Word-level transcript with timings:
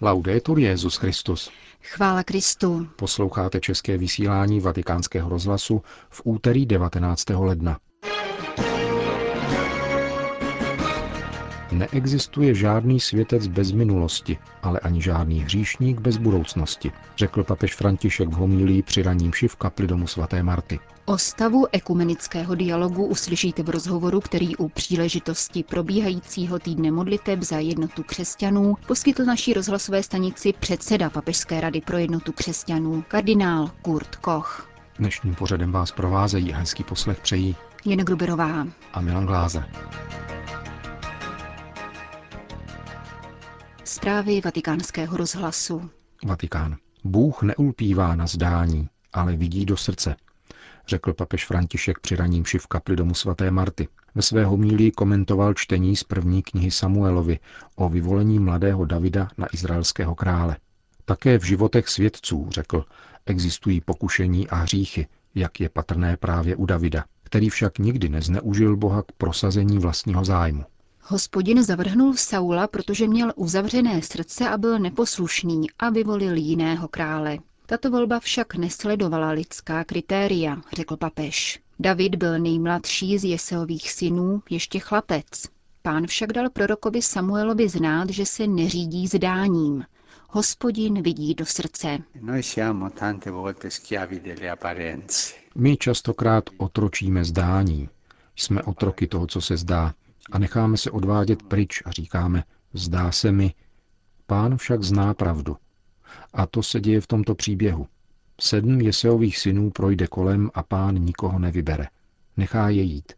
Laudetur 0.00 0.58
Jezus 0.58 0.96
Christus. 0.96 1.50
Chvála 1.82 2.22
Kristu. 2.22 2.88
Posloucháte 2.96 3.60
české 3.60 3.98
vysílání 3.98 4.60
Vatikánského 4.60 5.28
rozhlasu 5.28 5.82
v 6.10 6.20
úterý 6.24 6.66
19. 6.66 7.30
ledna. 7.30 7.78
Neexistuje 11.72 12.54
žádný 12.54 13.00
světec 13.00 13.46
bez 13.46 13.72
minulosti, 13.72 14.38
ale 14.62 14.80
ani 14.80 15.02
žádný 15.02 15.40
hříšník 15.40 16.00
bez 16.00 16.16
budoucnosti, 16.16 16.92
řekl 17.16 17.44
papež 17.44 17.74
František 17.74 18.28
v 18.28 18.32
homílii 18.32 18.82
při 18.82 19.02
raním 19.02 19.32
v 19.48 19.56
kapli 19.56 19.86
domu 19.86 20.06
svaté 20.06 20.42
Marty. 20.42 20.80
O 21.04 21.18
stavu 21.18 21.66
ekumenického 21.72 22.54
dialogu 22.54 23.04
uslyšíte 23.04 23.62
v 23.62 23.70
rozhovoru, 23.70 24.20
který 24.20 24.56
u 24.56 24.68
příležitosti 24.68 25.62
probíhajícího 25.62 26.58
týdne 26.58 26.90
modliteb 26.90 27.42
za 27.42 27.58
jednotu 27.58 28.02
křesťanů 28.02 28.76
poskytl 28.86 29.24
naší 29.24 29.52
rozhlasové 29.54 30.02
stanici 30.02 30.52
předseda 30.60 31.10
Papežské 31.10 31.60
rady 31.60 31.80
pro 31.80 31.98
jednotu 31.98 32.32
křesťanů, 32.32 33.04
kardinál 33.08 33.70
Kurt 33.82 34.16
Koch. 34.16 34.68
Dnešním 34.98 35.34
pořadem 35.34 35.72
vás 35.72 35.92
provázejí 35.92 36.52
hezký 36.52 36.84
poslech 36.84 37.20
přejí 37.20 37.56
Jen 37.84 38.00
Gruberová 38.00 38.66
a 38.92 39.00
Milan 39.00 39.26
Glázer. 39.26 39.68
Zprávy 43.88 44.40
vatikánského 44.40 45.16
rozhlasu. 45.16 45.90
Vatikán. 46.24 46.76
Bůh 47.04 47.42
neulpívá 47.42 48.16
na 48.16 48.26
zdání, 48.26 48.88
ale 49.12 49.36
vidí 49.36 49.64
do 49.64 49.76
srdce, 49.76 50.16
řekl 50.88 51.12
papež 51.12 51.46
František 51.46 51.98
při 51.98 52.16
raním 52.16 52.44
v 52.44 52.66
kapli 52.66 52.96
domu 52.96 53.14
svaté 53.14 53.50
Marty. 53.50 53.88
Ve 54.14 54.22
své 54.22 54.44
homílii 54.44 54.90
komentoval 54.90 55.54
čtení 55.54 55.96
z 55.96 56.04
první 56.04 56.42
knihy 56.42 56.70
Samuelovi 56.70 57.38
o 57.76 57.88
vyvolení 57.88 58.38
mladého 58.38 58.84
Davida 58.84 59.28
na 59.38 59.46
izraelského 59.52 60.14
krále. 60.14 60.56
Také 61.04 61.38
v 61.38 61.44
životech 61.44 61.88
svědců, 61.88 62.48
řekl, 62.50 62.84
existují 63.26 63.80
pokušení 63.80 64.48
a 64.48 64.56
hříchy, 64.56 65.06
jak 65.34 65.60
je 65.60 65.68
patrné 65.68 66.16
právě 66.16 66.56
u 66.56 66.66
Davida, 66.66 67.04
který 67.22 67.48
však 67.48 67.78
nikdy 67.78 68.08
nezneužil 68.08 68.76
Boha 68.76 69.02
k 69.02 69.12
prosazení 69.12 69.78
vlastního 69.78 70.24
zájmu. 70.24 70.64
Hospodin 71.10 71.62
zavrhnul 71.62 72.14
Saula, 72.16 72.66
protože 72.66 73.08
měl 73.08 73.32
uzavřené 73.36 74.02
srdce 74.02 74.48
a 74.48 74.58
byl 74.58 74.78
neposlušný 74.78 75.66
a 75.78 75.90
vyvolil 75.90 76.36
jiného 76.36 76.88
krále. 76.88 77.38
Tato 77.66 77.90
volba 77.90 78.20
však 78.20 78.54
nesledovala 78.54 79.30
lidská 79.30 79.84
kritéria, 79.84 80.56
řekl 80.76 80.96
papež. 80.96 81.60
David 81.78 82.14
byl 82.14 82.38
nejmladší 82.38 83.18
z 83.18 83.24
Jeseových 83.24 83.90
synů, 83.92 84.42
ještě 84.50 84.78
chlapec. 84.78 85.26
Pán 85.82 86.06
však 86.06 86.32
dal 86.32 86.50
prorokovi 86.50 87.02
Samuelovi 87.02 87.68
znát, 87.68 88.10
že 88.10 88.26
se 88.26 88.46
neřídí 88.46 89.06
zdáním. 89.06 89.84
Hospodin 90.30 91.02
vidí 91.02 91.34
do 91.34 91.46
srdce. 91.46 91.98
My 95.54 95.76
častokrát 95.76 96.44
otročíme 96.56 97.24
zdání. 97.24 97.88
Jsme 98.36 98.62
otroky 98.62 99.06
toho, 99.06 99.26
co 99.26 99.40
se 99.40 99.56
zdá, 99.56 99.94
a 100.32 100.38
necháme 100.38 100.76
se 100.76 100.90
odvádět 100.90 101.42
pryč 101.42 101.82
a 101.84 101.90
říkáme, 101.90 102.44
zdá 102.72 103.12
se 103.12 103.32
mi. 103.32 103.54
Pán 104.26 104.56
však 104.56 104.82
zná 104.82 105.14
pravdu. 105.14 105.56
A 106.32 106.46
to 106.46 106.62
se 106.62 106.80
děje 106.80 107.00
v 107.00 107.06
tomto 107.06 107.34
příběhu. 107.34 107.86
Sedm 108.40 108.80
Jeseových 108.80 109.38
synů 109.38 109.70
projde 109.70 110.06
kolem 110.06 110.50
a 110.54 110.62
pán 110.62 110.94
nikoho 110.94 111.38
nevybere. 111.38 111.86
Nechá 112.36 112.68
je 112.68 112.82
jít. 112.82 113.12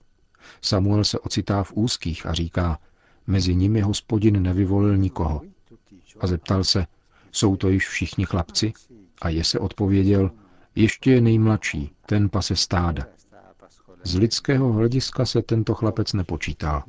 Samuel 0.61 1.05
se 1.05 1.19
ocitá 1.19 1.65
v 1.65 1.73
úzkých 1.73 2.27
a 2.27 2.35
říká, 2.35 2.79
mezi 3.27 3.55
nimi 3.55 3.81
hospodin 3.81 4.43
nevyvolil 4.43 4.97
nikoho. 4.97 5.43
A 6.21 6.27
zeptal 6.27 6.65
se, 6.65 6.87
jsou 7.33 7.57
to 7.57 7.69
již 7.69 7.89
všichni 7.89 8.27
chlapci? 8.27 8.73
A 9.23 9.29
je 9.29 9.45
se 9.45 9.59
odpověděl, 9.59 10.31
ještě 10.75 11.13
je 11.13 11.21
nejmladší, 11.21 11.93
ten 12.07 12.29
pase 12.29 12.57
stáda. 12.57 13.07
Z 14.05 14.15
lidského 14.15 14.73
hlediska 14.73 15.25
se 15.25 15.43
tento 15.43 15.75
chlapec 15.75 16.13
nepočítal. 16.13 16.83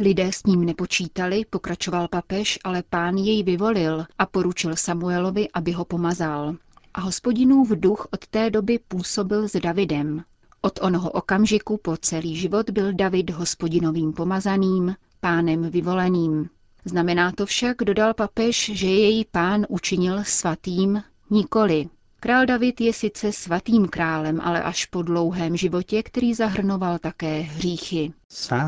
Lidé 0.00 0.32
s 0.32 0.44
ním 0.44 0.64
nepočítali, 0.64 1.44
pokračoval 1.50 2.08
papež, 2.08 2.58
ale 2.64 2.82
pán 2.90 3.16
jej 3.16 3.42
vyvolil 3.42 4.04
a 4.18 4.26
poručil 4.26 4.76
Samuelovi, 4.76 5.48
aby 5.54 5.72
ho 5.72 5.84
pomazal. 5.84 6.56
A 6.94 7.00
hospodinův 7.00 7.68
duch 7.68 8.08
od 8.12 8.26
té 8.26 8.50
doby 8.50 8.78
působil 8.88 9.48
s 9.48 9.60
Davidem. 9.60 10.24
Od 10.60 10.78
onoho 10.82 11.10
okamžiku 11.10 11.76
po 11.76 11.96
celý 11.96 12.36
život 12.36 12.70
byl 12.70 12.92
David 12.92 13.30
hospodinovým 13.30 14.12
pomazaným, 14.12 14.94
pánem 15.20 15.70
vyvoleným. 15.70 16.48
Znamená 16.84 17.32
to 17.32 17.46
však, 17.46 17.76
dodal 17.76 18.14
papež, 18.14 18.70
že 18.74 18.86
jej 18.86 19.24
pán 19.30 19.66
učinil 19.68 20.24
svatým 20.24 21.02
nikoli. 21.30 21.88
Král 22.22 22.46
David 22.46 22.80
je 22.80 22.92
sice 22.92 23.32
svatým 23.32 23.88
králem, 23.88 24.40
ale 24.40 24.62
až 24.62 24.86
po 24.86 25.02
dlouhém 25.02 25.56
životě, 25.56 26.02
který 26.02 26.34
zahrnoval 26.34 26.98
také 26.98 27.40
hříchy. 27.40 28.12
E 28.48 28.62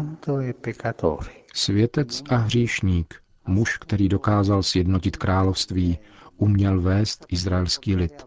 Světec 1.54 2.22
a 2.30 2.36
hříšník, 2.36 3.14
muž, 3.46 3.78
který 3.78 4.08
dokázal 4.08 4.62
sjednotit 4.62 5.16
království, 5.16 5.98
uměl 6.36 6.80
vést 6.80 7.26
izraelský 7.28 7.96
lid. 7.96 8.26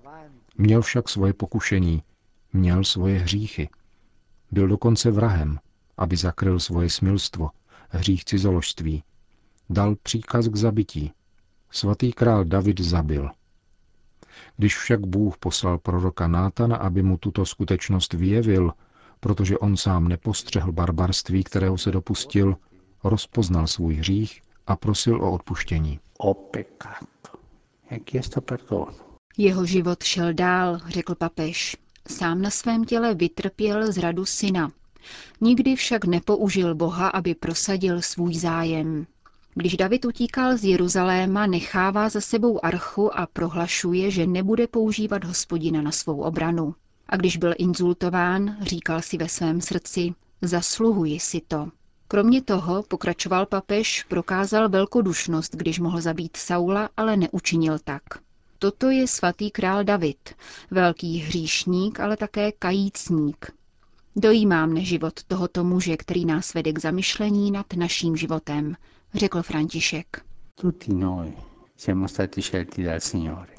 Měl 0.58 0.82
však 0.82 1.10
svoje 1.10 1.34
pokušení, 1.34 2.04
měl 2.54 2.84
svoje 2.84 3.20
hříchy. 3.20 3.70
Byl 4.52 4.68
dokonce 4.68 5.12
vrahem, 5.12 5.60
aby 5.98 6.16
zakryl 6.18 6.60
svoje 6.60 6.90
smilstvo, 6.90 7.50
hřích 7.90 8.26
cizoložství. 8.26 9.04
Dal 9.70 9.96
příkaz 9.96 10.48
k 10.48 10.56
zabití. 10.56 11.12
Svatý 11.72 12.14
král 12.14 12.44
David 12.44 12.80
zabil. 12.80 13.30
Když 14.58 14.78
však 14.78 15.08
Bůh 15.08 15.38
poslal 15.38 15.78
proroka 15.78 16.28
Nátana, 16.28 16.78
aby 16.78 17.04
mu 17.04 17.18
tuto 17.18 17.46
skutečnost 17.46 18.14
vyjevil, 18.14 18.74
protože 19.20 19.58
on 19.58 19.78
sám 19.78 20.08
nepostřehl 20.08 20.72
barbarství, 20.72 21.44
kterého 21.44 21.78
se 21.78 21.92
dopustil, 21.92 22.56
rozpoznal 23.04 23.68
svůj 23.68 23.96
hřích 23.96 24.42
a 24.68 24.76
prosil 24.76 25.24
o 25.24 25.32
odpuštění. 25.32 26.00
Jeho 29.38 29.66
život 29.66 30.04
šel 30.04 30.34
dál, 30.34 30.80
řekl 30.88 31.16
papež. 31.16 31.78
Sám 32.08 32.42
na 32.42 32.50
svém 32.50 32.86
těle 32.86 33.16
vytrpěl 33.16 33.92
zradu 33.92 34.26
syna. 34.26 34.72
Nikdy 35.42 35.76
však 35.76 36.06
nepoužil 36.06 36.76
Boha, 36.76 37.08
aby 37.08 37.36
prosadil 37.36 38.02
svůj 38.02 38.36
zájem. 38.36 39.08
Když 39.60 39.78
David 39.78 40.06
utíkal 40.06 40.58
z 40.58 40.64
Jeruzaléma, 40.64 41.46
nechává 41.46 42.10
za 42.10 42.22
sebou 42.22 42.66
archu 42.66 43.18
a 43.18 43.26
prohlašuje, 43.26 44.12
že 44.12 44.28
nebude 44.28 44.68
používat 44.68 45.24
hospodina 45.24 45.82
na 45.82 45.92
svou 45.92 46.22
obranu. 46.22 46.76
A 47.10 47.16
když 47.18 47.38
byl 47.38 47.54
insultován, 47.58 48.58
říkal 48.62 49.02
si 49.02 49.18
ve 49.18 49.30
svém 49.30 49.62
srdci, 49.62 50.14
zasluhuji 50.42 51.20
si 51.20 51.42
to. 51.48 51.70
Kromě 52.08 52.42
toho, 52.42 52.84
pokračoval 52.84 53.46
papež, 53.46 54.04
prokázal 54.04 54.70
velkodušnost, 54.70 55.56
když 55.56 55.80
mohl 55.80 56.02
zabít 56.02 56.38
Saula, 56.38 56.90
ale 56.98 57.18
neučinil 57.18 57.80
tak. 57.84 58.04
Toto 58.60 58.90
je 58.90 59.08
svatý 59.08 59.52
král 59.52 59.84
David, 59.84 60.36
velký 60.72 61.18
hříšník, 61.18 62.00
ale 62.00 62.18
také 62.18 62.52
kajícník. 62.52 63.52
Dojímám 64.16 64.80
život 64.80 65.24
tohoto 65.24 65.64
muže, 65.64 65.98
který 65.98 66.26
nás 66.26 66.54
vede 66.54 66.74
k 66.74 66.80
zamyšlení 66.80 67.52
nad 67.52 67.66
naším 67.76 68.18
životem, 68.18 68.76
řekl 69.14 69.44
František. 69.44 70.22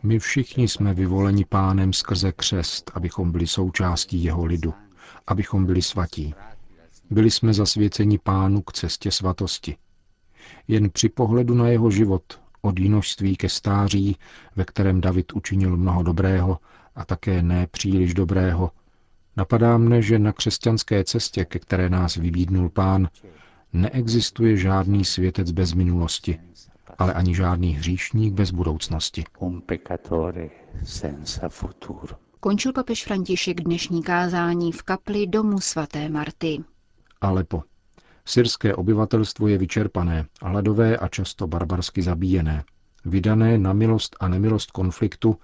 My 0.02 0.18
všichni 0.18 0.68
jsme 0.68 0.94
vyvoleni 0.94 1.44
pánem 1.44 1.92
skrze 1.92 2.32
křest, 2.32 2.90
abychom 2.94 3.32
byli 3.32 3.46
součástí 3.46 4.24
jeho 4.24 4.44
lidu, 4.44 4.74
abychom 5.26 5.66
byli 5.66 5.82
svatí. 5.82 6.34
Byli 7.10 7.30
jsme 7.30 7.52
zasvěceni 7.52 8.18
pánu 8.18 8.62
k 8.62 8.72
cestě 8.72 9.10
svatosti. 9.10 9.76
Jen 10.68 10.90
při 10.90 11.08
pohledu 11.08 11.54
na 11.54 11.68
jeho 11.68 11.90
život, 11.90 12.40
od 12.62 12.78
jinožství 12.78 13.36
ke 13.36 13.48
stáří, 13.48 14.16
ve 14.56 14.64
kterém 14.64 15.00
David 15.00 15.32
učinil 15.32 15.76
mnoho 15.76 16.02
dobrého 16.02 16.58
a 16.94 17.04
také 17.04 17.42
ne 17.42 17.66
příliš 17.66 18.14
dobrého, 18.14 18.70
napadá 19.36 19.78
mne, 19.78 20.02
že 20.02 20.18
na 20.18 20.32
křesťanské 20.32 21.04
cestě, 21.04 21.44
ke 21.44 21.58
které 21.58 21.90
nás 21.90 22.16
vybídnul 22.16 22.68
pán, 22.68 23.08
Neexistuje 23.72 24.56
žádný 24.56 25.04
světec 25.04 25.50
bez 25.50 25.74
minulosti, 25.74 26.40
ale 26.98 27.14
ani 27.14 27.34
žádný 27.34 27.72
hříšník 27.72 28.34
bez 28.34 28.50
budoucnosti. 28.50 29.24
Končil 32.40 32.72
papež 32.72 33.04
František 33.04 33.60
dnešní 33.60 34.02
kázání 34.02 34.72
v 34.72 34.82
kapli 34.82 35.26
domu 35.26 35.60
svaté 35.60 36.08
Marty. 36.08 36.58
Alepo. 37.20 37.62
Syrské 38.24 38.74
obyvatelstvo 38.74 39.48
je 39.48 39.58
vyčerpané, 39.58 40.26
hladové 40.42 40.96
a 40.96 41.08
často 41.08 41.46
barbarsky 41.46 42.02
zabíjené. 42.02 42.64
Vydané 43.04 43.58
na 43.58 43.72
milost 43.72 44.16
a 44.20 44.28
nemilost 44.28 44.70
konfliktu 44.70 45.36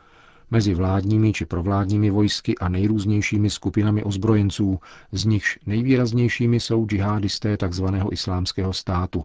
mezi 0.51 0.75
vládními 0.75 1.33
či 1.33 1.47
provládními 1.47 2.11
vojsky 2.11 2.59
a 2.59 2.69
nejrůznějšími 2.69 3.51
skupinami 3.51 4.03
ozbrojenců, 4.05 4.81
z 5.13 5.25
nichž 5.25 5.59
nejvýraznějšími 5.67 6.61
jsou 6.61 6.87
džihadisté 6.87 7.57
tzv. 7.57 7.85
islámského 8.11 8.73
státu, 8.73 9.25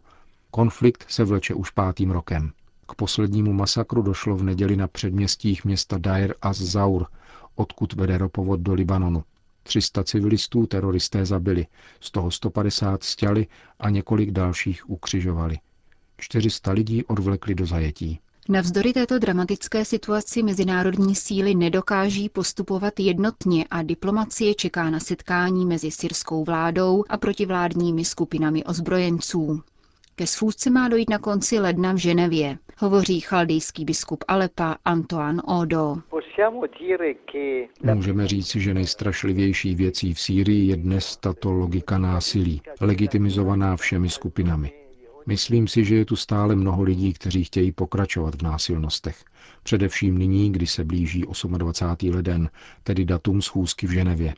Konflikt 0.51 1.05
se 1.11 1.23
vleče 1.23 1.53
už 1.53 1.69
pátým 1.69 2.11
rokem. 2.11 2.51
K 2.87 2.95
poslednímu 2.95 3.53
masakru 3.53 4.01
došlo 4.01 4.35
v 4.35 4.43
neděli 4.43 4.75
na 4.75 4.87
předměstích 4.87 5.65
města 5.65 5.97
Dair 5.97 6.33
az-Zaur, 6.41 7.05
odkud 7.55 7.93
vede 7.93 8.17
ropovod 8.17 8.59
do 8.59 8.73
Libanonu. 8.73 9.23
300 9.63 10.03
civilistů 10.03 10.65
teroristé 10.65 11.25
zabili, 11.25 11.67
z 11.99 12.11
toho 12.11 12.31
150 12.31 13.03
stěli 13.03 13.47
a 13.79 13.89
několik 13.89 14.31
dalších 14.31 14.89
ukřižovali. 14.89 15.57
400 16.17 16.71
lidí 16.71 17.03
odvlekli 17.03 17.55
do 17.55 17.65
zajetí. 17.65 18.19
Navzdory 18.51 18.93
této 18.93 19.19
dramatické 19.19 19.85
situaci 19.85 20.43
mezinárodní 20.43 21.15
síly 21.15 21.55
nedokáží 21.55 22.29
postupovat 22.29 22.99
jednotně 22.99 23.65
a 23.71 23.83
diplomacie 23.83 24.55
čeká 24.55 24.89
na 24.89 24.99
setkání 24.99 25.65
mezi 25.65 25.91
syrskou 25.91 26.43
vládou 26.43 27.03
a 27.09 27.17
protivládními 27.17 28.05
skupinami 28.05 28.63
ozbrojenců. 28.63 29.61
Ke 30.15 30.27
schůzce 30.27 30.69
má 30.69 30.87
dojít 30.89 31.09
na 31.09 31.17
konci 31.17 31.59
ledna 31.59 31.93
v 31.93 31.97
Ženevě, 31.97 32.57
hovoří 32.77 33.19
chaldejský 33.19 33.85
biskup 33.85 34.23
Alepa 34.27 34.75
Antoine 34.85 35.41
Odo. 35.41 35.95
Můžeme 37.93 38.27
říci, 38.27 38.59
že 38.59 38.73
nejstrašlivější 38.73 39.75
věcí 39.75 40.13
v 40.13 40.19
Sýrii 40.19 40.67
je 40.67 40.77
dnes 40.77 41.17
tato 41.17 41.51
logika 41.51 41.97
násilí, 41.97 42.61
legitimizovaná 42.81 43.77
všemi 43.77 44.09
skupinami. 44.09 44.78
Myslím 45.29 45.67
si, 45.67 45.85
že 45.85 45.95
je 45.95 46.05
tu 46.05 46.15
stále 46.15 46.55
mnoho 46.55 46.83
lidí, 46.83 47.13
kteří 47.13 47.43
chtějí 47.43 47.71
pokračovat 47.71 48.35
v 48.35 48.41
násilnostech. 48.41 49.23
Především 49.63 50.17
nyní, 50.17 50.51
kdy 50.51 50.67
se 50.67 50.83
blíží 50.83 51.23
28. 51.57 52.09
leden, 52.15 52.49
tedy 52.83 53.05
datum 53.05 53.41
schůzky 53.41 53.87
v 53.87 53.91
Ženevě. 53.91 54.33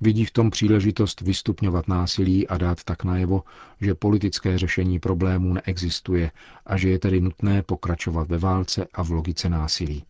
Vidí 0.00 0.24
v 0.24 0.30
tom 0.30 0.50
příležitost 0.50 1.20
vystupňovat 1.20 1.88
násilí 1.88 2.48
a 2.48 2.58
dát 2.58 2.84
tak 2.84 3.04
najevo, 3.04 3.42
že 3.80 3.94
politické 3.94 4.58
řešení 4.58 4.98
problémů 4.98 5.52
neexistuje 5.54 6.30
a 6.66 6.76
že 6.76 6.88
je 6.88 6.98
tedy 6.98 7.20
nutné 7.20 7.62
pokračovat 7.62 8.28
ve 8.28 8.38
válce 8.38 8.86
a 8.94 9.02
v 9.04 9.10
logice 9.10 9.48
násilí. 9.48 10.04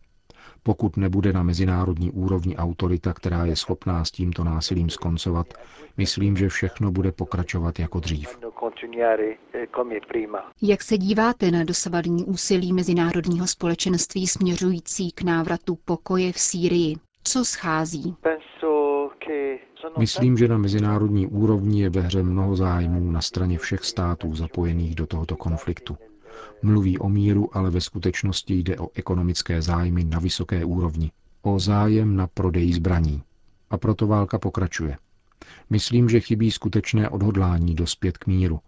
Pokud 0.67 0.97
nebude 0.97 1.33
na 1.33 1.43
mezinárodní 1.43 2.11
úrovni 2.11 2.55
autorita, 2.57 3.13
která 3.13 3.45
je 3.45 3.55
schopná 3.55 4.05
s 4.05 4.11
tímto 4.11 4.43
násilím 4.43 4.89
skoncovat, 4.89 5.47
myslím, 5.97 6.37
že 6.37 6.49
všechno 6.49 6.91
bude 6.91 7.11
pokračovat 7.11 7.79
jako 7.79 7.99
dřív. 7.99 8.39
Jak 10.61 10.81
se 10.83 10.97
díváte 10.97 11.51
na 11.51 11.63
dosavadní 11.63 12.25
úsilí 12.25 12.73
mezinárodního 12.73 13.47
společenství 13.47 14.27
směřující 14.27 15.11
k 15.11 15.21
návratu 15.21 15.77
pokoje 15.85 16.31
v 16.31 16.39
Sýrii? 16.39 16.95
Co 17.23 17.45
schází? 17.45 18.15
Myslím, 19.97 20.37
že 20.37 20.47
na 20.47 20.57
mezinárodní 20.57 21.27
úrovni 21.27 21.81
je 21.81 21.89
ve 21.89 22.01
hře 22.01 22.23
mnoho 22.23 22.55
zájmů 22.55 23.11
na 23.11 23.21
straně 23.21 23.57
všech 23.57 23.83
států 23.83 24.35
zapojených 24.35 24.95
do 24.95 25.07
tohoto 25.07 25.35
konfliktu. 25.35 25.97
Mluví 26.61 26.99
o 26.99 27.09
míru, 27.09 27.57
ale 27.57 27.69
ve 27.69 27.81
skutečnosti 27.81 28.53
jde 28.53 28.77
o 28.77 28.89
ekonomické 28.95 29.61
zájmy 29.61 30.03
na 30.03 30.19
vysoké 30.19 30.65
úrovni, 30.65 31.11
o 31.41 31.59
zájem 31.59 32.15
na 32.15 32.27
prodeji 32.27 32.73
zbraní. 32.73 33.23
A 33.69 33.77
proto 33.77 34.07
válka 34.07 34.39
pokračuje. 34.39 34.97
Myslím, 35.69 36.09
že 36.09 36.19
chybí 36.19 36.51
skutečné 36.51 37.09
odhodlání 37.09 37.75
dospět 37.75 38.17
k 38.17 38.27
míru. 38.27 38.59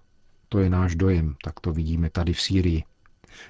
To 0.50 0.60
je 0.60 0.70
náš 0.70 0.96
dojem, 0.96 1.36
tak 1.44 1.60
to 1.60 1.74
vidíme 1.74 2.10
tady 2.10 2.34
v 2.34 2.42
Sýrii. 2.42 2.84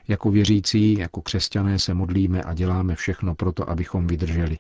Jako 0.08 0.32
věřící, 0.32 0.98
jako 0.98 1.22
křesťané 1.22 1.80
se 1.80 1.94
modlíme 1.94 2.42
a 2.42 2.54
děláme 2.54 2.96
všechno 2.96 3.36
proto, 3.36 3.70
abychom 3.70 4.08
vydrželi. 4.08 4.58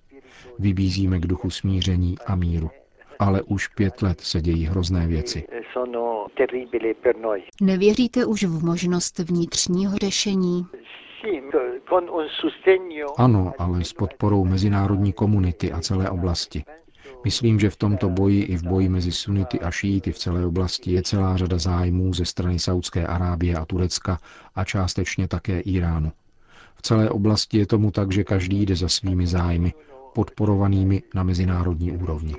Vybízíme 0.60 1.20
k 1.20 1.28
duchu 1.28 1.50
smíření 1.50 2.20
a 2.20 2.36
míru. 2.36 2.70
Ale 3.20 3.42
už 3.42 3.68
pět 3.68 4.02
let 4.02 4.22
se 4.22 4.42
dějí 4.42 4.66
hrozné 4.66 5.08
věci. 5.08 5.48
Nevěříte 7.62 8.26
už 8.26 8.44
v 8.44 8.66
možnost 8.66 9.20
vnitřního 9.20 9.98
řešení? 9.98 10.66
Ano, 13.18 13.54
ale 13.58 13.84
s 13.84 13.94
podporou 13.94 14.46
mezinárodní 14.46 15.14
komunity 15.14 15.72
a 15.72 15.82
celé 15.82 16.10
oblasti. 16.10 16.64
Myslím, 17.24 17.60
že 17.60 17.70
v 17.70 17.76
tomto 17.76 18.10
boji 18.10 18.44
i 18.44 18.58
v 18.58 18.64
boji 18.64 18.90
mezi 18.90 19.12
sunity 19.12 19.60
a 19.60 19.72
šíity 19.72 20.12
v 20.12 20.18
celé 20.18 20.46
oblasti 20.46 20.92
je 20.92 21.04
celá 21.04 21.38
řada 21.38 21.58
zájmů 21.58 22.14
ze 22.14 22.26
strany 22.26 22.60
Saudské 22.60 23.08
Arábie 23.08 23.56
a 23.56 23.66
Turecka 23.66 24.18
a 24.56 24.64
částečně 24.64 25.28
také 25.28 25.60
Iránu. 25.60 26.12
V 26.76 26.82
celé 26.82 27.10
oblasti 27.10 27.58
je 27.58 27.68
tomu 27.68 27.92
tak, 27.92 28.12
že 28.12 28.24
každý 28.24 28.66
jde 28.66 28.76
za 28.76 28.90
svými 28.90 29.28
zájmy, 29.28 29.74
podporovanými 30.14 31.04
na 31.16 31.24
mezinárodní 31.24 31.92
úrovni. 31.92 32.34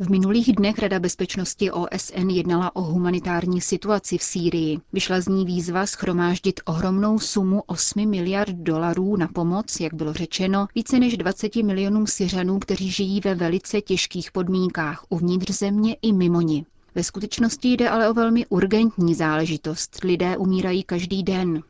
V 0.00 0.10
minulých 0.10 0.56
dnech 0.56 0.78
Rada 0.78 0.98
bezpečnosti 0.98 1.70
OSN 1.70 2.28
jednala 2.30 2.76
o 2.76 2.80
humanitární 2.80 3.60
situaci 3.60 4.18
v 4.18 4.22
Sýrii. 4.22 4.78
Vyšla 4.92 5.20
z 5.20 5.28
ní 5.28 5.44
výzva 5.44 5.86
schromáždit 5.86 6.60
ohromnou 6.64 7.18
sumu 7.18 7.62
8 7.66 8.10
miliard 8.10 8.54
dolarů 8.54 9.16
na 9.16 9.28
pomoc, 9.28 9.80
jak 9.80 9.94
bylo 9.94 10.12
řečeno, 10.12 10.66
více 10.74 10.98
než 10.98 11.16
20 11.16 11.56
milionům 11.56 12.06
Syřanů, 12.06 12.58
kteří 12.58 12.90
žijí 12.90 13.20
ve 13.20 13.34
velice 13.34 13.80
těžkých 13.80 14.32
podmínkách 14.32 15.04
uvnitř 15.08 15.50
země 15.50 15.96
i 16.02 16.12
mimo 16.12 16.40
ní. 16.40 16.66
Ve 16.94 17.04
skutečnosti 17.04 17.72
jde 17.72 17.88
ale 17.88 18.08
o 18.08 18.14
velmi 18.14 18.46
urgentní 18.46 19.14
záležitost. 19.14 20.04
Lidé 20.04 20.36
umírají 20.36 20.82
každý 20.82 21.22
den. 21.22 21.62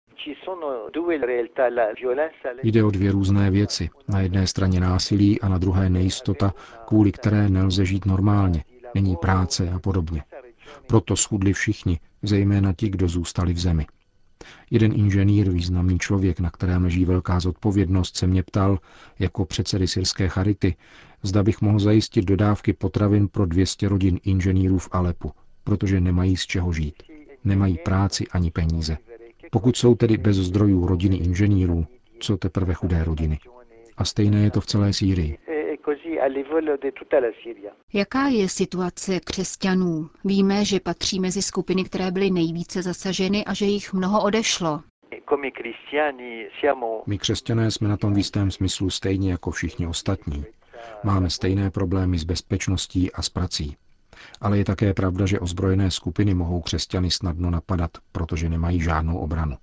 Jde 2.63 2.85
o 2.85 2.91
dvě 2.91 3.13
různé 3.13 3.51
věci. 3.51 3.91
Na 4.09 4.21
jedné 4.21 4.47
straně 4.47 4.81
násilí 4.81 5.41
a 5.41 5.49
na 5.49 5.59
druhé 5.59 5.91
nejistota, 5.91 6.55
kvůli 6.87 7.13
které 7.13 7.49
nelze 7.49 7.85
žít 7.85 8.07
normálně. 8.07 8.65
Není 8.95 9.17
práce 9.17 9.71
a 9.71 9.79
podobně. 9.79 10.23
Proto 10.87 11.17
schudli 11.17 11.53
všichni, 11.53 12.01
zejména 12.23 12.73
ti, 12.73 12.89
kdo 12.89 13.09
zůstali 13.09 13.53
v 13.53 13.59
zemi. 13.59 13.87
Jeden 14.71 14.93
inženýr, 14.93 15.51
významný 15.51 15.99
člověk, 15.99 16.41
na 16.41 16.51
kterém 16.51 16.85
leží 16.85 17.05
velká 17.05 17.41
zodpovědnost, 17.41 18.17
se 18.17 18.27
mě 18.27 18.43
ptal, 18.43 18.79
jako 19.19 19.45
předsedy 19.45 19.89
syrské 19.89 20.29
charity, 20.29 20.77
zda 21.23 21.43
bych 21.43 21.61
mohl 21.61 21.79
zajistit 21.79 22.25
dodávky 22.25 22.73
potravin 22.73 23.29
pro 23.29 23.47
200 23.47 23.89
rodin 23.89 24.19
inženýrů 24.25 24.79
v 24.79 24.89
Alepu, 24.93 25.33
protože 25.65 26.01
nemají 26.01 26.37
z 26.37 26.47
čeho 26.47 26.73
žít. 26.73 27.03
Nemají 27.45 27.79
práci 27.85 28.27
ani 28.29 28.51
peníze. 28.51 28.97
Pokud 29.51 29.77
jsou 29.77 29.95
tedy 29.95 30.17
bez 30.17 30.37
zdrojů 30.37 30.87
rodiny 30.87 31.17
inženýrů, 31.17 31.87
co 32.21 32.37
teprve 32.37 32.75
chudé 32.75 33.05
rodiny. 33.05 33.39
A 33.97 34.05
stejné 34.05 34.43
je 34.43 34.51
to 34.51 34.61
v 34.61 34.67
celé 34.67 34.93
Sýrii. 34.93 35.39
Jaká 37.93 38.29
je 38.29 38.49
situace 38.49 39.21
křesťanů? 39.21 40.11
Víme, 40.25 40.65
že 40.65 40.81
patří 40.81 41.21
mezi 41.21 41.43
skupiny, 41.43 41.85
které 41.85 42.11
byly 42.11 42.31
nejvíce 42.31 42.83
zasaženy 42.83 43.45
a 43.45 43.55
že 43.55 43.65
jich 43.65 43.93
mnoho 43.93 44.23
odešlo. 44.23 44.81
My 47.07 47.19
křesťané 47.19 47.71
jsme 47.71 47.89
na 47.89 47.97
tom 47.97 48.15
v 48.15 48.19
jistém 48.19 48.51
smyslu 48.51 48.91
stejně 48.91 49.31
jako 49.31 49.51
všichni 49.51 49.87
ostatní. 49.87 50.45
Máme 51.05 51.31
stejné 51.31 51.71
problémy 51.71 52.19
s 52.19 52.25
bezpečností 52.25 53.13
a 53.13 53.23
s 53.23 53.29
prací. 53.29 53.77
Ale 54.41 54.59
je 54.59 54.65
také 54.65 54.95
pravda, 54.95 55.27
že 55.27 55.41
ozbrojené 55.41 55.91
skupiny 55.91 56.35
mohou 56.35 56.61
křesťany 56.61 57.11
snadno 57.11 57.51
napadat, 57.51 57.91
protože 58.13 58.49
nemají 58.49 58.81
žádnou 58.81 59.19
obranu. 59.19 59.57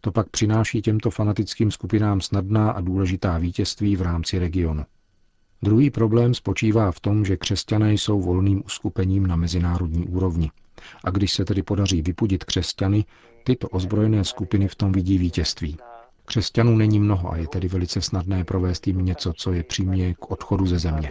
To 0.00 0.12
pak 0.12 0.30
přináší 0.30 0.82
těmto 0.82 1.10
fanatickým 1.10 1.70
skupinám 1.70 2.20
snadná 2.20 2.70
a 2.70 2.80
důležitá 2.80 3.38
vítězství 3.38 3.96
v 3.96 4.02
rámci 4.02 4.38
regionu. 4.38 4.84
Druhý 5.62 5.90
problém 5.90 6.34
spočívá 6.34 6.92
v 6.92 7.00
tom, 7.00 7.24
že 7.24 7.36
křesťané 7.36 7.92
jsou 7.92 8.20
volným 8.20 8.62
uskupením 8.66 9.26
na 9.26 9.36
mezinárodní 9.36 10.06
úrovni. 10.08 10.50
A 11.04 11.10
když 11.10 11.32
se 11.32 11.44
tedy 11.44 11.62
podaří 11.62 12.02
vypudit 12.02 12.44
křesťany, 12.44 13.04
tyto 13.44 13.68
ozbrojené 13.68 14.24
skupiny 14.24 14.68
v 14.68 14.74
tom 14.74 14.92
vidí 14.92 15.18
vítězství. 15.18 15.76
Křesťanů 16.30 16.76
není 16.76 16.98
mnoho 16.98 17.32
a 17.32 17.36
je 17.36 17.48
tedy 17.48 17.68
velice 17.68 18.00
snadné 18.00 18.44
provést 18.44 18.86
jim 18.86 19.04
něco, 19.04 19.32
co 19.32 19.52
je 19.52 19.62
přímě 19.62 20.14
k 20.14 20.30
odchodu 20.30 20.66
ze 20.66 20.78
země. 20.78 21.10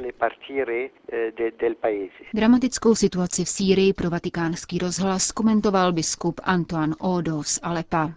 Dramatickou 2.33 2.95
situaci 2.95 3.45
v 3.45 3.49
Sýrii 3.49 3.93
pro 3.93 4.09
vatikánský 4.09 4.77
rozhlas 4.77 5.31
komentoval 5.31 5.93
biskup 5.93 6.41
Antoine 6.43 6.95
Odo 6.99 7.43
z 7.43 7.59
Alepa. 7.63 8.13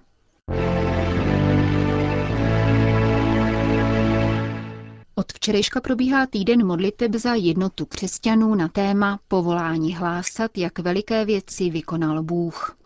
Od 5.14 5.32
včerejška 5.32 5.80
probíhá 5.80 6.26
týden 6.26 6.66
modliteb 6.66 7.12
za 7.14 7.34
jednotu 7.34 7.86
křesťanů 7.86 8.54
na 8.54 8.68
téma 8.68 9.20
povolání 9.28 9.94
hlásat, 9.94 10.58
jak 10.58 10.78
veliké 10.78 11.24
věci 11.24 11.70
vykonal 11.70 12.22
Bůh. 12.22 12.76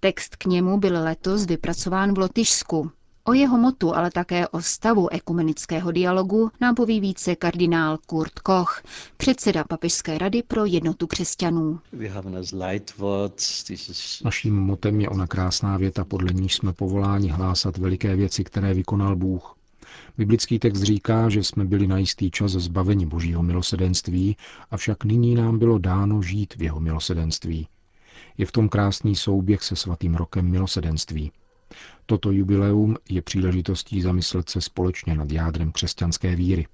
Text 0.00 0.36
k 0.36 0.44
němu 0.44 0.78
byl 0.78 1.04
letos 1.04 1.46
vypracován 1.46 2.14
v 2.14 2.18
Lotyšsku. 2.18 2.90
O 3.26 3.32
jeho 3.32 3.58
motu, 3.58 3.94
ale 3.94 4.10
také 4.10 4.48
o 4.48 4.62
stavu 4.62 5.08
ekumenického 5.12 5.92
dialogu 5.92 6.50
nám 6.60 6.74
poví 6.74 7.00
více 7.00 7.36
kardinál 7.36 7.98
Kurt 8.06 8.38
Koch, 8.38 8.82
předseda 9.16 9.64
Papežské 9.64 10.18
rady 10.18 10.42
pro 10.42 10.64
jednotu 10.64 11.06
křesťanů. 11.06 11.80
Naším 14.24 14.56
motem 14.56 15.00
je 15.00 15.08
ona 15.08 15.26
krásná 15.26 15.76
věta, 15.76 16.04
podle 16.04 16.32
níž 16.32 16.54
jsme 16.54 16.72
povoláni 16.72 17.28
hlásat 17.28 17.78
veliké 17.78 18.16
věci, 18.16 18.44
které 18.44 18.74
vykonal 18.74 19.16
Bůh. 19.16 19.56
Biblický 20.18 20.58
text 20.58 20.82
říká, 20.82 21.28
že 21.28 21.44
jsme 21.44 21.64
byli 21.64 21.86
na 21.86 21.98
jistý 21.98 22.30
čas 22.30 22.52
zbaveni 22.52 23.06
božího 23.06 23.42
milosedenství, 23.42 24.36
avšak 24.70 25.04
nyní 25.04 25.34
nám 25.34 25.58
bylo 25.58 25.78
dáno 25.78 26.22
žít 26.22 26.54
v 26.54 26.62
jeho 26.62 26.80
milosedenství. 26.80 27.68
Je 28.38 28.46
v 28.46 28.52
tom 28.52 28.68
krásný 28.68 29.16
souběh 29.16 29.62
se 29.62 29.76
svatým 29.76 30.14
rokem 30.14 30.50
milosedenství. 30.50 31.32
Toto 32.06 32.32
jubileum 32.32 32.96
je 33.08 33.22
příležitostí 33.22 34.02
zamyslet 34.02 34.48
se 34.48 34.60
společně 34.60 35.14
nad 35.14 35.32
jádrem 35.32 35.72
křesťanské 35.72 36.36
víry. 36.36 36.66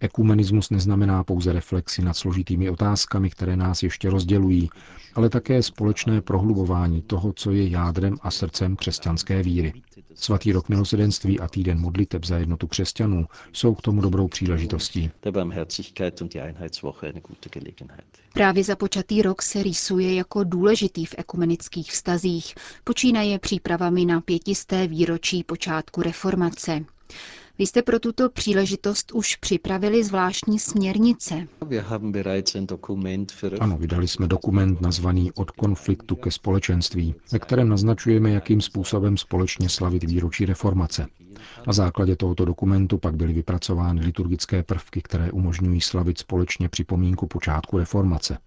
Ekumenismus 0.00 0.70
neznamená 0.70 1.24
pouze 1.24 1.52
reflexy 1.52 2.02
nad 2.02 2.14
složitými 2.16 2.70
otázkami, 2.70 3.30
které 3.30 3.56
nás 3.56 3.82
ještě 3.82 4.10
rozdělují, 4.10 4.70
ale 5.14 5.28
také 5.28 5.62
společné 5.62 6.20
prohlubování 6.22 7.02
toho, 7.02 7.32
co 7.32 7.52
je 7.52 7.68
jádrem 7.68 8.16
a 8.22 8.30
srdcem 8.30 8.76
křesťanské 8.76 9.42
víry. 9.42 9.72
Svatý 10.14 10.52
rok 10.52 10.68
milosedenství 10.68 11.40
a 11.40 11.48
týden 11.48 11.80
modliteb 11.80 12.24
za 12.24 12.38
jednotu 12.38 12.66
křesťanů 12.66 13.26
jsou 13.52 13.74
k 13.74 13.82
tomu 13.82 14.00
dobrou 14.00 14.28
příležitostí. 14.28 15.10
Právě 18.32 18.64
započatý 18.64 19.22
rok 19.22 19.42
se 19.42 19.62
rýsuje 19.62 20.14
jako 20.14 20.44
důležitý 20.44 21.06
v 21.06 21.14
ekumenických 21.18 21.92
vztazích, 21.92 22.54
počínaje 22.84 23.38
přípravami 23.38 24.04
na 24.04 24.20
pětisté 24.20 24.86
výročí 24.86 25.44
počátku 25.44 26.02
reformace. 26.02 26.84
Vy 27.58 27.66
jste 27.66 27.82
pro 27.82 28.00
tuto 28.00 28.30
příležitost 28.30 29.12
už 29.12 29.36
připravili 29.36 30.04
zvláštní 30.04 30.58
směrnice. 30.58 31.48
Ano, 33.60 33.76
vydali 33.78 34.08
jsme 34.08 34.26
dokument 34.26 34.80
nazvaný 34.80 35.32
Od 35.32 35.50
konfliktu 35.50 36.16
ke 36.16 36.30
společenství, 36.30 37.14
ve 37.32 37.38
kterém 37.38 37.68
naznačujeme, 37.68 38.30
jakým 38.30 38.60
způsobem 38.60 39.16
společně 39.16 39.68
slavit 39.68 40.04
výročí 40.04 40.46
reformace. 40.46 41.06
Na 41.66 41.72
základě 41.72 42.16
tohoto 42.16 42.44
dokumentu 42.44 42.98
pak 42.98 43.16
byly 43.16 43.32
vypracovány 43.32 44.00
liturgické 44.00 44.62
prvky, 44.62 45.02
které 45.02 45.30
umožňují 45.30 45.80
slavit 45.80 46.18
společně 46.18 46.68
připomínku 46.68 47.26
počátku 47.26 47.78
reformace. 47.78 48.38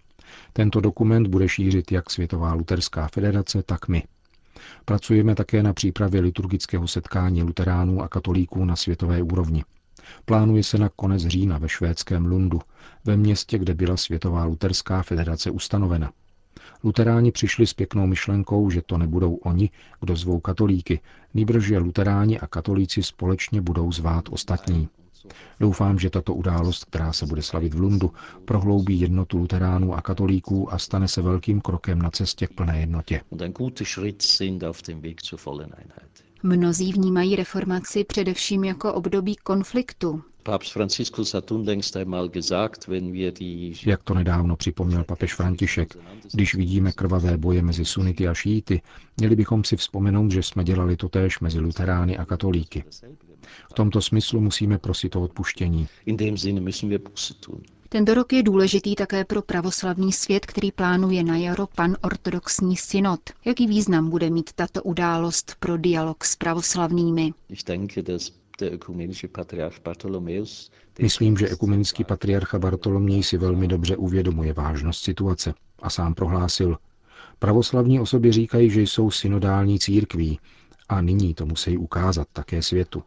Tento 0.52 0.80
dokument 0.80 1.26
bude 1.26 1.48
šířit 1.48 1.92
jak 1.92 2.10
Světová 2.10 2.52
luterská 2.52 3.08
federace, 3.08 3.62
tak 3.62 3.88
my. 3.88 4.02
Pracujeme 4.84 5.34
také 5.34 5.62
na 5.62 5.72
přípravě 5.72 6.20
liturgického 6.20 6.88
setkání 6.88 7.42
luteránů 7.42 8.02
a 8.02 8.08
katolíků 8.08 8.64
na 8.64 8.76
světové 8.76 9.22
úrovni. 9.22 9.64
Plánuje 10.24 10.64
se 10.64 10.78
na 10.78 10.88
konec 10.88 11.22
října 11.22 11.58
ve 11.58 11.68
švédském 11.68 12.26
Lundu, 12.26 12.60
ve 13.04 13.16
městě, 13.16 13.58
kde 13.58 13.74
byla 13.74 13.96
Světová 13.96 14.44
luterská 14.44 15.02
federace 15.02 15.50
ustanovena. 15.50 16.12
Luteráni 16.84 17.32
přišli 17.32 17.66
s 17.66 17.74
pěknou 17.74 18.06
myšlenkou, 18.06 18.70
že 18.70 18.82
to 18.82 18.98
nebudou 18.98 19.34
oni, 19.34 19.70
kdo 20.00 20.16
zvou 20.16 20.40
katolíky, 20.40 21.00
nýbrž 21.34 21.64
že 21.64 21.78
luteráni 21.78 22.40
a 22.40 22.46
katolíci 22.46 23.02
společně 23.02 23.60
budou 23.60 23.92
zvát 23.92 24.24
ostatní. 24.30 24.88
Doufám, 25.60 25.98
že 25.98 26.10
tato 26.10 26.34
událost, 26.34 26.84
která 26.84 27.12
se 27.12 27.26
bude 27.26 27.42
slavit 27.42 27.74
v 27.74 27.80
Lundu, 27.80 28.12
prohloubí 28.44 29.00
jednotu 29.00 29.38
luteránů 29.38 29.94
a 29.94 30.00
katolíků 30.00 30.72
a 30.72 30.78
stane 30.78 31.08
se 31.08 31.22
velkým 31.22 31.60
krokem 31.60 32.02
na 32.02 32.10
cestě 32.10 32.46
k 32.46 32.54
plné 32.54 32.80
jednotě. 32.80 33.20
Mnozí 36.42 36.92
vnímají 36.92 37.36
reformaci 37.36 38.04
především 38.04 38.64
jako 38.64 38.92
období 38.94 39.36
konfliktu. 39.36 40.22
Jak 43.86 44.02
to 44.02 44.14
nedávno 44.14 44.56
připomněl 44.56 45.04
papež 45.04 45.34
František, 45.34 45.96
když 46.32 46.54
vidíme 46.54 46.92
krvavé 46.92 47.36
boje 47.36 47.62
mezi 47.62 47.84
sunity 47.84 48.28
a 48.28 48.34
šíty, 48.34 48.82
měli 49.16 49.36
bychom 49.36 49.64
si 49.64 49.76
vzpomenout, 49.76 50.30
že 50.30 50.42
jsme 50.42 50.64
dělali 50.64 50.96
to 50.96 51.08
též 51.08 51.40
mezi 51.40 51.60
luterány 51.60 52.18
a 52.18 52.24
katolíky. 52.24 52.84
V 53.70 53.74
tomto 53.74 54.02
smyslu 54.02 54.40
musíme 54.40 54.78
prosit 54.78 55.16
o 55.16 55.20
odpuštění. 55.22 55.88
Tento 57.88 58.14
rok 58.14 58.32
je 58.32 58.42
důležitý 58.42 58.94
také 58.94 59.24
pro 59.24 59.42
pravoslavný 59.42 60.12
svět, 60.12 60.46
který 60.46 60.72
plánuje 60.72 61.24
na 61.24 61.36
jaro 61.36 61.66
pan 61.66 61.96
ortodoxní 62.02 62.76
synod. 62.76 63.20
Jaký 63.44 63.66
význam 63.66 64.10
bude 64.10 64.30
mít 64.30 64.52
tato 64.52 64.82
událost 64.82 65.56
pro 65.60 65.76
dialog 65.76 66.24
s 66.24 66.36
pravoslavnými? 66.36 67.32
Myslím, 70.98 71.36
že 71.36 71.48
ekumenický 71.48 72.04
patriarcha 72.04 72.58
Bartoloměj 72.58 73.22
si 73.22 73.38
velmi 73.38 73.68
dobře 73.68 73.96
uvědomuje 73.96 74.52
vážnost 74.52 75.02
situace 75.02 75.54
a 75.82 75.90
sám 75.90 76.14
prohlásil, 76.14 76.76
pravoslavní 77.38 78.00
osoby 78.00 78.32
říkají, 78.32 78.70
že 78.70 78.80
jsou 78.82 79.10
synodální 79.10 79.78
církví 79.78 80.38
a 80.88 81.00
nyní 81.00 81.34
to 81.34 81.46
musí 81.46 81.78
ukázat 81.78 82.28
také 82.32 82.62
světu. 82.62 83.02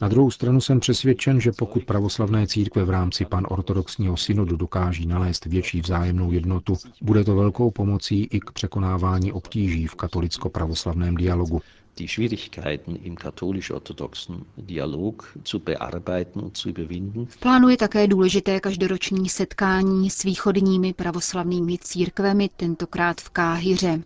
Na 0.00 0.08
druhou 0.08 0.30
stranu 0.30 0.60
jsem 0.60 0.80
přesvědčen, 0.80 1.40
že 1.40 1.52
pokud 1.52 1.84
pravoslavné 1.84 2.46
církve 2.46 2.84
v 2.84 2.90
rámci 2.90 3.24
pan 3.24 3.46
ortodoxního 3.48 4.16
synodu 4.16 4.56
dokáží 4.56 5.06
nalézt 5.06 5.46
větší 5.46 5.80
vzájemnou 5.80 6.32
jednotu, 6.32 6.74
bude 7.02 7.24
to 7.24 7.36
velkou 7.36 7.70
pomocí 7.70 8.24
i 8.24 8.40
k 8.40 8.50
překonávání 8.52 9.32
obtíží 9.32 9.86
v 9.86 9.94
katolicko-pravoslavném 9.94 11.14
dialogu. 11.14 11.60
Die 11.96 12.08
Schwierigkeiten 12.08 12.96
im 13.02 13.16
katholisch-orthodoxen 13.16 14.44
Dialog 14.56 15.38
zu 15.44 15.58
bearbeiten 15.58 16.42
und 16.42 16.56
zu 16.56 16.68
überwinden. 16.68 17.26
Plánuje 17.40 17.76
také 17.76 18.06
důležité 18.06 18.60
každoroční 18.60 19.28
setkání 19.28 20.10
s 20.10 20.22
východními 20.22 20.92
pravoslavnými 20.92 21.78
církvemi, 21.78 22.48
tentokrát 22.56 23.20
v 23.20 23.30
Káhyře. 23.30 24.02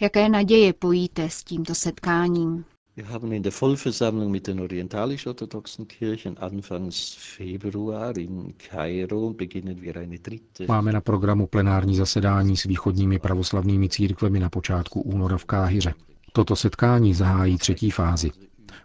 Jaké 0.00 0.28
naděje 0.28 0.72
pojíte 0.72 1.30
s 1.30 1.44
tímto 1.44 1.74
setkáním? 1.74 2.64
Wir 3.00 3.08
haben 3.08 3.32
in 3.32 3.42
der 3.42 3.52
Vollversammlung 3.52 4.30
mit 4.30 4.46
den 4.46 4.60
orientalisch-orthodoxen 4.60 5.88
Kirchen 5.88 6.36
anfangs 6.36 7.16
Februar 7.18 8.14
in 8.18 8.54
Kairo 8.58 9.32
beginnen 9.32 9.80
wir 9.80 9.96
eine 9.96 10.18
dritte. 10.18 10.66
Máme 10.68 10.92
na 10.92 11.00
programu 11.00 11.46
plenární 11.46 11.96
zasedání 11.96 12.56
s 12.56 12.64
východními 12.64 13.18
pravoslavnými 13.18 13.88
církvemi 13.88 14.40
na 14.40 14.50
počátku 14.50 15.00
února 15.00 15.38
v 15.38 15.44
Káhyře. 15.44 15.94
Toto 16.32 16.56
setkání 16.56 17.14
zahájí 17.14 17.58
třetí 17.58 17.90
fázi. 17.90 18.30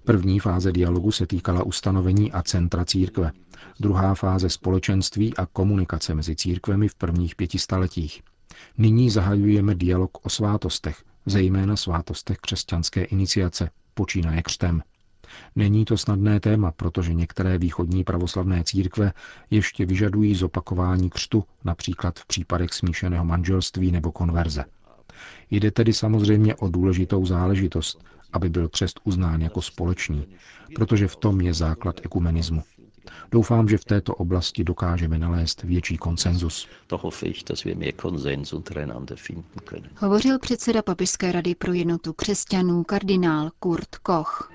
První 0.04 0.40
fáze 0.40 0.72
dialogu 0.72 1.12
se 1.12 1.28
týkala 1.28 1.64
ustanovení 1.64 2.32
a 2.32 2.44
centra 2.44 2.86
církve. 2.86 3.32
Druhá 3.80 4.16
fáze 4.16 4.50
společenství 4.50 5.38
a 5.38 5.46
komunikace 5.46 6.14
mezi 6.14 6.36
církvemi 6.36 6.88
v 6.88 6.96
prvních 6.96 7.36
pěti 7.36 7.60
staletích. 7.60 8.22
Nyní 8.78 9.10
zahajujeme 9.10 9.76
dialog 9.76 10.26
o 10.26 10.30
svátostech, 10.30 11.04
zejména 11.26 11.76
svátostech 11.76 12.38
křesťanské 12.38 13.04
iniciace, 13.04 13.70
počínaje 13.94 14.42
křtem. 14.42 14.82
Není 15.56 15.86
to 15.86 15.98
snadné 15.98 16.40
téma, 16.40 16.72
protože 16.72 17.14
některé 17.14 17.58
východní 17.58 18.04
pravoslavné 18.04 18.64
církve 18.64 19.14
ještě 19.50 19.86
vyžadují 19.86 20.36
zopakování 20.36 21.10
křtu, 21.10 21.44
například 21.64 22.20
v 22.20 22.26
případech 22.26 22.74
smíšeného 22.74 23.26
manželství 23.26 23.92
nebo 23.92 24.12
konverze. 24.12 24.66
Jde 25.52 25.72
tedy 25.72 25.94
samozřejmě 25.94 26.56
o 26.56 26.70
důležitou 26.70 27.26
záležitost, 27.26 28.04
aby 28.34 28.50
byl 28.50 28.70
křest 28.70 29.00
uznán 29.04 29.42
jako 29.42 29.62
společný, 29.62 30.28
protože 30.76 31.08
v 31.08 31.16
tom 31.16 31.42
je 31.42 31.54
základ 31.54 31.96
ekumenismu. 32.04 32.64
Doufám, 33.32 33.68
že 33.68 33.78
v 33.78 33.86
této 33.86 34.16
oblasti 34.16 34.64
dokážeme 34.64 35.18
nalézt 35.20 35.64
větší 35.64 35.98
konsenzus. 35.98 36.68
Hovořil 39.98 40.40
předseda 40.40 40.82
Papižské 40.82 41.32
rady 41.32 41.56
pro 41.56 41.74
jednotu 41.74 42.14
křesťanů 42.14 42.84
kardinál 42.84 43.52
Kurt 43.60 43.96
Koch. 43.96 44.55